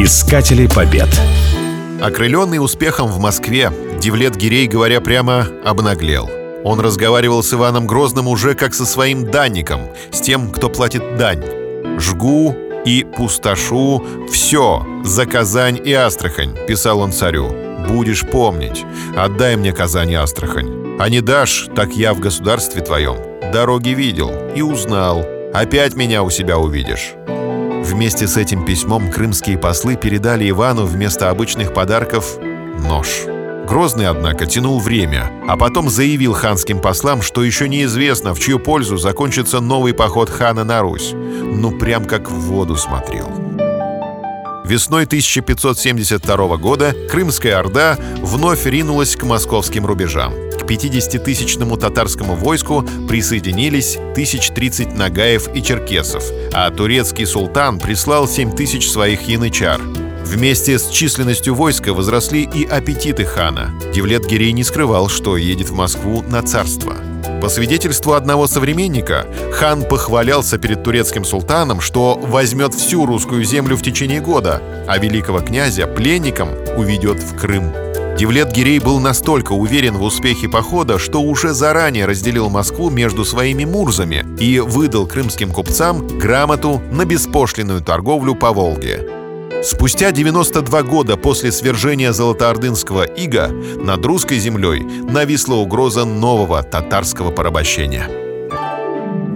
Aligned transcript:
Искатели 0.00 0.68
побед. 0.68 1.08
Окрыленный 2.00 2.62
успехом 2.62 3.08
в 3.08 3.18
Москве, 3.18 3.72
Девлет 4.00 4.36
Гирей, 4.36 4.68
говоря 4.68 5.00
прямо, 5.00 5.48
обнаглел. 5.64 6.30
Он 6.62 6.78
разговаривал 6.78 7.42
с 7.42 7.52
Иваном 7.52 7.88
Грозным 7.88 8.28
уже 8.28 8.54
как 8.54 8.74
со 8.74 8.86
своим 8.86 9.28
данником, 9.28 9.80
с 10.12 10.20
тем, 10.20 10.52
кто 10.52 10.68
платит 10.68 11.16
дань. 11.16 11.42
«Жгу 11.98 12.54
и 12.84 13.04
пустошу 13.16 14.06
все 14.30 14.86
за 15.02 15.26
Казань 15.26 15.80
и 15.84 15.92
Астрахань»,— 15.92 16.56
писал 16.68 17.00
он 17.00 17.10
царю. 17.10 17.52
«Будешь 17.88 18.24
помнить. 18.24 18.84
Отдай 19.16 19.56
мне 19.56 19.72
Казань 19.72 20.12
и 20.12 20.14
Астрахань. 20.14 20.96
А 21.00 21.08
не 21.08 21.20
дашь, 21.20 21.66
так 21.74 21.90
я 21.94 22.14
в 22.14 22.20
государстве 22.20 22.82
твоем. 22.82 23.16
Дороги 23.52 23.88
видел 23.88 24.30
и 24.54 24.62
узнал. 24.62 25.26
Опять 25.52 25.96
меня 25.96 26.22
у 26.22 26.30
себя 26.30 26.56
увидишь». 26.56 27.16
Вместе 27.88 28.26
с 28.26 28.36
этим 28.36 28.66
письмом 28.66 29.10
крымские 29.10 29.56
послы 29.56 29.96
передали 29.96 30.48
Ивану 30.50 30.84
вместо 30.84 31.30
обычных 31.30 31.72
подарков 31.72 32.36
нож. 32.86 33.22
Грозный, 33.66 34.08
однако, 34.08 34.44
тянул 34.44 34.78
время, 34.78 35.32
а 35.48 35.56
потом 35.56 35.88
заявил 35.88 36.34
ханским 36.34 36.80
послам, 36.80 37.22
что 37.22 37.42
еще 37.42 37.66
неизвестно, 37.66 38.34
в 38.34 38.40
чью 38.40 38.58
пользу 38.58 38.98
закончится 38.98 39.60
новый 39.60 39.94
поход 39.94 40.28
хана 40.28 40.64
на 40.64 40.82
Русь. 40.82 41.12
Ну, 41.14 41.78
прям 41.78 42.04
как 42.04 42.30
в 42.30 42.34
воду 42.34 42.76
смотрел. 42.76 43.30
Весной 44.66 45.04
1572 45.04 46.56
года 46.58 46.94
Крымская 47.10 47.58
Орда 47.58 47.96
вновь 48.20 48.66
ринулась 48.66 49.16
к 49.16 49.22
московским 49.22 49.86
рубежам. 49.86 50.34
К 50.68 50.70
50-тысячному 50.70 51.78
татарскому 51.78 52.34
войску 52.34 52.84
присоединились 53.08 53.96
1030 53.96 54.94
нагаев 54.94 55.48
и 55.54 55.62
черкесов, 55.62 56.22
а 56.52 56.70
турецкий 56.70 57.24
султан 57.24 57.78
прислал 57.78 58.28
7 58.28 58.54
тысяч 58.54 58.90
своих 58.90 59.22
янычар. 59.22 59.80
Вместе 60.26 60.78
с 60.78 60.90
численностью 60.90 61.54
войска 61.54 61.94
возросли 61.94 62.42
и 62.42 62.66
аппетиты 62.66 63.24
хана. 63.24 63.70
Девлет 63.94 64.26
Гирей 64.26 64.52
не 64.52 64.62
скрывал, 64.62 65.08
что 65.08 65.38
едет 65.38 65.70
в 65.70 65.74
Москву 65.74 66.22
на 66.28 66.42
царство– 66.42 66.96
по 67.40 67.48
свидетельству 67.48 68.14
одного 68.14 68.48
современника, 68.48 69.24
хан 69.52 69.84
похвалялся 69.84 70.58
перед 70.58 70.82
турецким 70.82 71.24
султаном, 71.24 71.80
что 71.80 72.16
возьмет 72.16 72.74
всю 72.74 73.06
русскую 73.06 73.44
землю 73.44 73.76
в 73.76 73.82
течение 73.82 74.20
года, 74.20 74.60
а 74.88 74.98
великого 74.98 75.38
князя 75.38 75.86
пленником 75.86 76.48
уведет 76.76 77.22
в 77.22 77.38
Крым. 77.38 77.87
Девлет 78.18 78.50
Гирей 78.50 78.80
был 78.80 78.98
настолько 78.98 79.52
уверен 79.52 79.96
в 79.96 80.02
успехе 80.02 80.48
похода, 80.48 80.98
что 80.98 81.22
уже 81.22 81.52
заранее 81.52 82.04
разделил 82.04 82.50
Москву 82.50 82.90
между 82.90 83.24
своими 83.24 83.64
мурзами 83.64 84.26
и 84.40 84.58
выдал 84.58 85.06
крымским 85.06 85.52
купцам 85.52 86.04
грамоту 86.18 86.82
на 86.90 87.04
беспошлинную 87.04 87.80
торговлю 87.80 88.34
по 88.34 88.52
Волге. 88.52 89.08
Спустя 89.62 90.10
92 90.10 90.82
года 90.82 91.16
после 91.16 91.52
свержения 91.52 92.10
Золотоордынского 92.10 93.04
ига 93.04 93.50
над 93.50 94.04
русской 94.04 94.40
землей 94.40 94.82
нависла 94.82 95.54
угроза 95.54 96.04
нового 96.04 96.60
татарского 96.64 97.30
порабощения. 97.30 98.27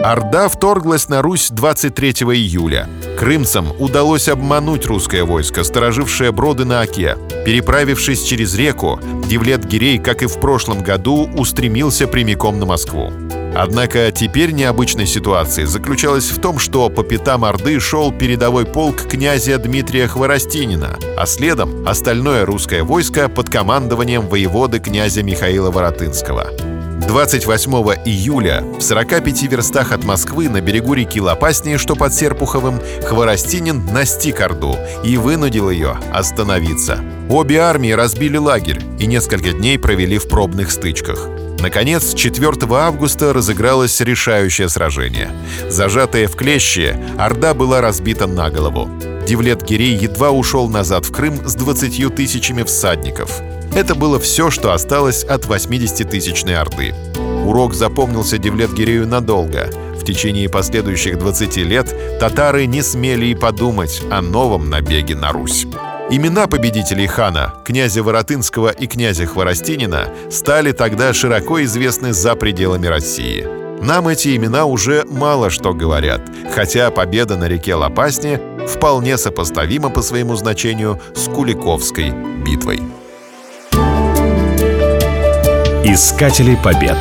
Орда 0.03 0.49
вторглась 0.49 1.09
на 1.09 1.23
Русь 1.23 1.49
23 1.51 2.11
июля. 2.11 2.89
Крымцам 3.17 3.69
удалось 3.79 4.29
обмануть 4.29 4.87
русское 4.87 5.23
войско, 5.23 5.63
сторожившее 5.63 6.33
броды 6.33 6.65
на 6.65 6.81
Оке. 6.81 7.17
Переправившись 7.47 8.25
через 8.25 8.57
реку, 8.57 8.99
Девлет 9.29 9.65
Гирей, 9.65 9.99
как 9.99 10.23
и 10.23 10.27
в 10.27 10.41
прошлом 10.41 10.83
году, 10.83 11.31
устремился 11.37 12.09
прямиком 12.09 12.59
на 12.59 12.67
Москву. 12.67 13.13
Однако 13.55 14.11
теперь 14.11 14.51
необычной 14.51 15.07
ситуация 15.07 15.67
заключалась 15.67 16.31
в 16.31 16.41
том, 16.41 16.59
что 16.59 16.89
по 16.89 17.05
пятам 17.05 17.45
Орды 17.45 17.79
шел 17.79 18.11
передовой 18.11 18.67
полк 18.67 19.03
князя 19.03 19.59
Дмитрия 19.59 20.09
Хворостинина, 20.09 20.99
а 21.17 21.27
следом 21.27 21.87
остальное 21.87 22.45
русское 22.45 22.83
войско 22.83 23.29
под 23.29 23.51
командованием 23.51 24.27
воеводы 24.27 24.81
князя 24.81 25.23
Михаила 25.23 25.71
Воротынского. 25.71 26.72
28 27.07 27.73
июля 28.05 28.63
в 28.79 28.81
45 28.81 29.43
верстах 29.45 29.93
от 29.93 30.05
Москвы 30.05 30.49
на 30.49 30.61
берегу 30.61 30.95
реки 30.95 31.21
Лопасни, 31.21 31.77
что 31.77 31.97
под 31.97 32.15
Серпуховым, 32.15 32.81
Хворостинин 33.05 33.85
настиг 33.93 34.41
Орду 34.41 34.77
и 35.05 35.17
вынудил 35.17 35.71
ее 35.71 35.99
остановиться. 36.13 37.01
Обе 37.29 37.59
армии 37.59 37.91
разбили 37.91 38.37
лагерь 38.37 38.83
и 38.99 39.07
несколько 39.07 39.53
дней 39.53 39.79
провели 39.79 40.19
в 40.19 40.29
пробных 40.29 40.71
стычках. 40.71 41.29
Наконец, 41.61 42.15
4 42.15 42.53
августа 42.71 43.33
разыгралось 43.33 44.01
решающее 44.01 44.69
сражение. 44.69 45.31
Зажатая 45.69 46.27
в 46.27 46.35
клещи, 46.35 46.97
Орда 47.19 47.55
была 47.55 47.81
разбита 47.81 48.27
на 48.27 48.51
голову. 48.51 48.89
Девлет 49.27 49.63
Гирей 49.63 49.95
едва 49.95 50.31
ушел 50.31 50.69
назад 50.69 51.05
в 51.05 51.13
Крым 51.13 51.47
с 51.47 51.55
20 51.55 52.15
тысячами 52.17 52.65
всадников. 52.65 53.41
Это 53.75 53.95
было 53.95 54.21
все, 54.21 54.51
что 54.51 54.73
осталось 54.73 55.25
от 55.25 55.47
80-тысячной 55.47 56.57
Орды. 56.57 56.95
Урок 57.47 57.73
запомнился 57.73 58.37
Девлет 58.37 58.75
Гирею 58.75 59.09
надолго. 59.09 59.71
В 59.99 60.05
течение 60.05 60.49
последующих 60.49 61.19
20 61.19 61.57
лет 61.59 62.19
татары 62.21 62.67
не 62.67 62.83
смели 62.83 63.27
и 63.27 63.35
подумать 63.35 64.03
о 64.11 64.21
новом 64.21 64.69
набеге 64.69 65.17
на 65.17 65.33
Русь. 65.33 65.67
Имена 66.11 66.47
победителей 66.47 67.07
хана, 67.07 67.55
князя 67.65 68.03
Воротынского 68.03 68.69
и 68.69 68.87
князя 68.87 69.25
Хворостинина, 69.25 70.09
стали 70.31 70.73
тогда 70.73 71.15
широко 71.15 71.63
известны 71.65 72.13
за 72.13 72.35
пределами 72.35 72.87
России. 72.87 73.47
Нам 73.83 74.09
эти 74.09 74.37
имена 74.37 74.67
уже 74.67 75.05
мало 75.09 75.49
что 75.49 75.73
говорят, 75.73 76.21
хотя 76.55 76.91
победа 76.91 77.37
на 77.37 77.49
реке 77.49 77.75
Лопасне 77.75 78.39
вполне 78.69 79.17
сопоставима 79.17 79.89
по 79.89 80.03
своему 80.03 80.37
значению 80.37 81.01
с 81.17 81.27
Куликовской 81.29 82.13
битвой. 82.45 82.83
Искатели 85.85 86.55
побед. 86.55 86.97